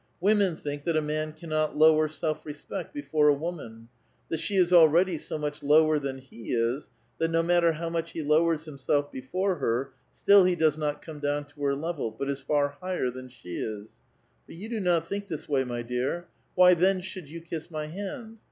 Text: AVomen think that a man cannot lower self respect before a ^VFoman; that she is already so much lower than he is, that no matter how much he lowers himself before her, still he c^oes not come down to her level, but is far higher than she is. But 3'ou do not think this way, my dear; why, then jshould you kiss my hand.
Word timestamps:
AVomen 0.23 0.57
think 0.59 0.83
that 0.85 0.97
a 0.97 0.99
man 1.01 1.31
cannot 1.31 1.77
lower 1.77 2.07
self 2.07 2.43
respect 2.43 2.91
before 2.91 3.29
a 3.29 3.35
^VFoman; 3.35 3.85
that 4.29 4.39
she 4.39 4.55
is 4.55 4.73
already 4.73 5.15
so 5.15 5.37
much 5.37 5.61
lower 5.61 5.99
than 5.99 6.17
he 6.17 6.53
is, 6.53 6.89
that 7.19 7.27
no 7.27 7.43
matter 7.43 7.73
how 7.73 7.87
much 7.87 8.13
he 8.13 8.23
lowers 8.23 8.65
himself 8.65 9.11
before 9.11 9.57
her, 9.57 9.91
still 10.11 10.43
he 10.43 10.55
c^oes 10.57 10.75
not 10.75 11.03
come 11.03 11.19
down 11.19 11.45
to 11.45 11.61
her 11.63 11.75
level, 11.75 12.09
but 12.09 12.31
is 12.31 12.41
far 12.41 12.69
higher 12.81 13.11
than 13.11 13.27
she 13.29 13.57
is. 13.57 13.99
But 14.47 14.55
3'ou 14.55 14.69
do 14.71 14.79
not 14.79 15.07
think 15.07 15.27
this 15.27 15.47
way, 15.47 15.63
my 15.63 15.83
dear; 15.83 16.25
why, 16.55 16.73
then 16.73 17.01
jshould 17.01 17.27
you 17.27 17.39
kiss 17.39 17.69
my 17.69 17.85
hand. 17.85 18.39